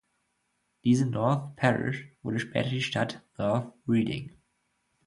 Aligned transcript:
Diese 0.83 1.05
North 1.05 1.55
Parish 1.57 2.09
wurde 2.23 2.39
später 2.39 2.67
die 2.71 2.81
Stadt 2.81 3.21
North 3.37 3.71
Reading. 3.87 4.35